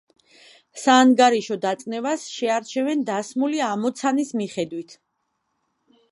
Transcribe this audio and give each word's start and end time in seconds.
საანგარიშო 0.83 1.57
დაწნევას 1.65 2.23
შეარჩევენ 2.37 3.03
დასმული 3.09 3.61
ამოცანის 3.67 4.33
მიხედვით. 4.41 4.97